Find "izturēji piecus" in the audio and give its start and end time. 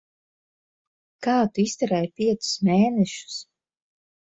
1.67-2.59